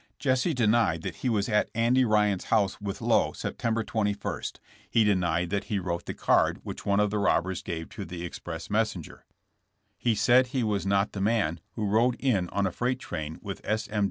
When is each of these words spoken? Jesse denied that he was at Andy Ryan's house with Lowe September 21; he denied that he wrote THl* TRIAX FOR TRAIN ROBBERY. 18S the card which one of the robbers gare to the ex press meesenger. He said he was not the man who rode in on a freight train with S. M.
Jesse 0.17 0.55
denied 0.55 1.03
that 1.03 1.17
he 1.17 1.29
was 1.29 1.47
at 1.47 1.69
Andy 1.75 2.03
Ryan's 2.03 2.45
house 2.45 2.81
with 2.81 3.01
Lowe 3.01 3.33
September 3.33 3.83
21; 3.83 4.41
he 4.89 5.03
denied 5.03 5.51
that 5.51 5.65
he 5.65 5.77
wrote 5.77 6.05
THl* 6.05 6.13
TRIAX 6.15 6.19
FOR 6.23 6.23
TRAIN 6.23 6.33
ROBBERY. 6.33 6.35
18S 6.37 6.53
the 6.55 6.55
card 6.55 6.59
which 6.63 6.85
one 6.87 6.99
of 6.99 7.09
the 7.11 7.19
robbers 7.19 7.61
gare 7.61 7.85
to 7.85 8.05
the 8.05 8.25
ex 8.25 8.39
press 8.39 8.67
meesenger. 8.69 9.19
He 9.99 10.15
said 10.15 10.47
he 10.47 10.63
was 10.63 10.87
not 10.87 11.11
the 11.11 11.21
man 11.21 11.59
who 11.75 11.85
rode 11.85 12.15
in 12.15 12.49
on 12.49 12.65
a 12.65 12.71
freight 12.71 12.97
train 12.97 13.37
with 13.43 13.61
S. 13.63 13.87
M. 13.89 13.99